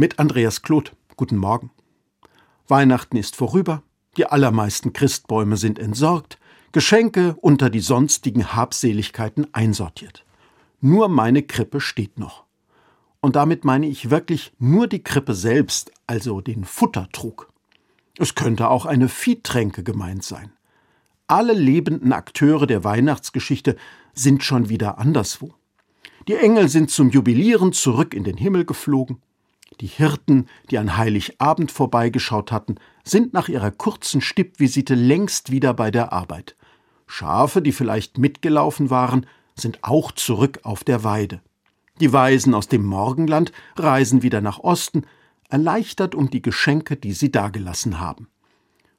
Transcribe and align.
Mit 0.00 0.20
Andreas 0.20 0.62
Kloth. 0.62 0.94
Guten 1.16 1.36
Morgen. 1.36 1.72
Weihnachten 2.68 3.16
ist 3.16 3.34
vorüber, 3.34 3.82
die 4.16 4.26
allermeisten 4.26 4.92
Christbäume 4.92 5.56
sind 5.56 5.76
entsorgt, 5.80 6.38
Geschenke 6.70 7.34
unter 7.40 7.68
die 7.68 7.80
sonstigen 7.80 8.54
Habseligkeiten 8.54 9.52
einsortiert. 9.52 10.24
Nur 10.80 11.08
meine 11.08 11.42
Krippe 11.42 11.80
steht 11.80 12.16
noch. 12.16 12.44
Und 13.20 13.34
damit 13.34 13.64
meine 13.64 13.88
ich 13.88 14.08
wirklich 14.08 14.52
nur 14.60 14.86
die 14.86 15.02
Krippe 15.02 15.34
selbst, 15.34 15.90
also 16.06 16.40
den 16.40 16.62
Futtertrug. 16.62 17.52
Es 18.18 18.36
könnte 18.36 18.68
auch 18.68 18.86
eine 18.86 19.08
Viehtränke 19.08 19.82
gemeint 19.82 20.22
sein. 20.22 20.52
Alle 21.26 21.54
lebenden 21.54 22.12
Akteure 22.12 22.68
der 22.68 22.84
Weihnachtsgeschichte 22.84 23.74
sind 24.14 24.44
schon 24.44 24.68
wieder 24.68 24.98
anderswo. 24.98 25.54
Die 26.28 26.36
Engel 26.36 26.68
sind 26.68 26.92
zum 26.92 27.10
Jubilieren 27.10 27.72
zurück 27.72 28.14
in 28.14 28.22
den 28.22 28.36
Himmel 28.36 28.64
geflogen. 28.64 29.20
Die 29.80 29.86
Hirten, 29.86 30.46
die 30.70 30.78
an 30.78 30.96
Heiligabend 30.96 31.70
vorbeigeschaut 31.70 32.50
hatten, 32.50 32.76
sind 33.04 33.32
nach 33.32 33.48
ihrer 33.48 33.70
kurzen 33.70 34.20
Stippvisite 34.20 34.94
längst 34.94 35.52
wieder 35.52 35.72
bei 35.72 35.90
der 35.90 36.12
Arbeit. 36.12 36.56
Schafe, 37.06 37.62
die 37.62 37.72
vielleicht 37.72 38.18
mitgelaufen 38.18 38.90
waren, 38.90 39.26
sind 39.54 39.78
auch 39.82 40.12
zurück 40.12 40.60
auf 40.64 40.84
der 40.84 41.04
Weide. 41.04 41.40
Die 42.00 42.12
Weisen 42.12 42.54
aus 42.54 42.68
dem 42.68 42.84
Morgenland 42.84 43.52
reisen 43.76 44.22
wieder 44.22 44.40
nach 44.40 44.58
Osten, 44.58 45.04
erleichtert 45.48 46.14
um 46.14 46.30
die 46.30 46.42
Geschenke, 46.42 46.96
die 46.96 47.12
sie 47.12 47.32
dagelassen 47.32 48.00
haben. 48.00 48.28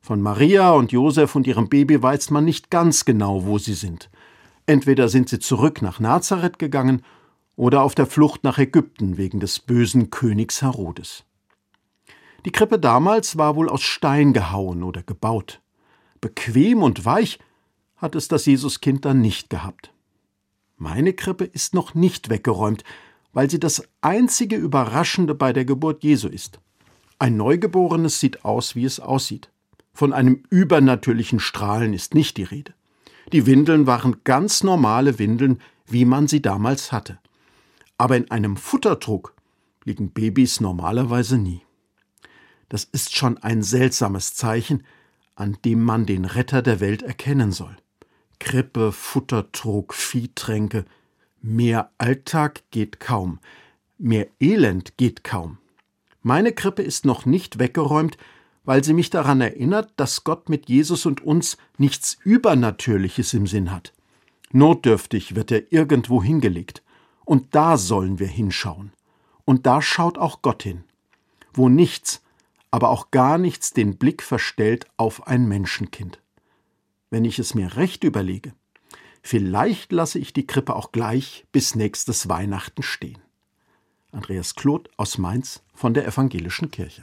Von 0.00 0.22
Maria 0.22 0.70
und 0.70 0.92
Josef 0.92 1.34
und 1.34 1.46
ihrem 1.46 1.68
Baby 1.68 2.02
weiß 2.02 2.30
man 2.30 2.44
nicht 2.44 2.70
ganz 2.70 3.04
genau, 3.04 3.44
wo 3.44 3.58
sie 3.58 3.74
sind. 3.74 4.10
Entweder 4.66 5.08
sind 5.08 5.28
sie 5.28 5.38
zurück 5.38 5.82
nach 5.82 6.00
Nazareth 6.00 6.58
gegangen 6.58 7.02
oder 7.58 7.82
auf 7.82 7.96
der 7.96 8.06
Flucht 8.06 8.44
nach 8.44 8.58
Ägypten 8.58 9.16
wegen 9.18 9.40
des 9.40 9.58
bösen 9.58 10.10
Königs 10.10 10.62
Herodes. 10.62 11.24
Die 12.44 12.52
Krippe 12.52 12.78
damals 12.78 13.36
war 13.36 13.56
wohl 13.56 13.68
aus 13.68 13.82
Stein 13.82 14.32
gehauen 14.32 14.84
oder 14.84 15.02
gebaut. 15.02 15.60
Bequem 16.20 16.84
und 16.84 17.04
weich 17.04 17.40
hat 17.96 18.14
es 18.14 18.28
das 18.28 18.46
Jesuskind 18.46 19.04
dann 19.04 19.20
nicht 19.20 19.50
gehabt. 19.50 19.92
Meine 20.76 21.12
Krippe 21.12 21.44
ist 21.44 21.74
noch 21.74 21.96
nicht 21.96 22.30
weggeräumt, 22.30 22.84
weil 23.32 23.50
sie 23.50 23.58
das 23.58 23.82
einzige 24.02 24.54
Überraschende 24.54 25.34
bei 25.34 25.52
der 25.52 25.64
Geburt 25.64 26.04
Jesu 26.04 26.28
ist. 26.28 26.60
Ein 27.18 27.36
Neugeborenes 27.36 28.20
sieht 28.20 28.44
aus, 28.44 28.76
wie 28.76 28.84
es 28.84 29.00
aussieht. 29.00 29.50
Von 29.92 30.12
einem 30.12 30.44
übernatürlichen 30.48 31.40
Strahlen 31.40 31.92
ist 31.92 32.14
nicht 32.14 32.36
die 32.36 32.44
Rede. 32.44 32.72
Die 33.32 33.46
Windeln 33.46 33.88
waren 33.88 34.18
ganz 34.22 34.62
normale 34.62 35.18
Windeln, 35.18 35.60
wie 35.86 36.04
man 36.04 36.28
sie 36.28 36.40
damals 36.40 36.92
hatte. 36.92 37.18
Aber 37.98 38.16
in 38.16 38.30
einem 38.30 38.56
Futtertrog 38.56 39.34
liegen 39.84 40.10
Babys 40.10 40.60
normalerweise 40.60 41.36
nie. 41.36 41.62
Das 42.68 42.84
ist 42.84 43.16
schon 43.16 43.38
ein 43.38 43.62
seltsames 43.62 44.34
Zeichen, 44.34 44.84
an 45.34 45.58
dem 45.64 45.82
man 45.82 46.06
den 46.06 46.24
Retter 46.24 46.62
der 46.62 46.80
Welt 46.80 47.02
erkennen 47.02 47.52
soll. 47.52 47.76
Krippe, 48.38 48.92
Futtertrog, 48.92 49.94
Viehtränke. 49.94 50.84
Mehr 51.40 51.90
Alltag 51.98 52.62
geht 52.70 53.00
kaum. 53.00 53.40
Mehr 53.98 54.28
Elend 54.40 54.96
geht 54.96 55.24
kaum. 55.24 55.58
Meine 56.22 56.52
Krippe 56.52 56.82
ist 56.82 57.04
noch 57.04 57.26
nicht 57.26 57.58
weggeräumt, 57.58 58.18
weil 58.64 58.84
sie 58.84 58.92
mich 58.92 59.10
daran 59.10 59.40
erinnert, 59.40 59.92
dass 59.96 60.24
Gott 60.24 60.48
mit 60.48 60.68
Jesus 60.68 61.06
und 61.06 61.22
uns 61.22 61.56
nichts 61.78 62.18
Übernatürliches 62.22 63.32
im 63.34 63.46
Sinn 63.46 63.70
hat. 63.70 63.92
Notdürftig 64.52 65.34
wird 65.34 65.50
er 65.50 65.72
irgendwo 65.72 66.22
hingelegt. 66.22 66.82
Und 67.28 67.54
da 67.54 67.76
sollen 67.76 68.18
wir 68.18 68.26
hinschauen. 68.26 68.90
Und 69.44 69.66
da 69.66 69.82
schaut 69.82 70.16
auch 70.16 70.40
Gott 70.40 70.62
hin. 70.62 70.84
Wo 71.52 71.68
nichts, 71.68 72.22
aber 72.70 72.88
auch 72.88 73.10
gar 73.10 73.36
nichts 73.36 73.74
den 73.74 73.98
Blick 73.98 74.22
verstellt 74.22 74.86
auf 74.96 75.26
ein 75.26 75.46
Menschenkind. 75.46 76.22
Wenn 77.10 77.26
ich 77.26 77.38
es 77.38 77.54
mir 77.54 77.76
recht 77.76 78.02
überlege, 78.02 78.54
vielleicht 79.20 79.92
lasse 79.92 80.18
ich 80.18 80.32
die 80.32 80.46
Krippe 80.46 80.74
auch 80.74 80.90
gleich 80.90 81.44
bis 81.52 81.74
nächstes 81.74 82.30
Weihnachten 82.30 82.82
stehen. 82.82 83.18
Andreas 84.10 84.54
Kloth 84.54 84.88
aus 84.96 85.18
Mainz 85.18 85.62
von 85.74 85.92
der 85.92 86.06
Evangelischen 86.06 86.70
Kirche. 86.70 86.96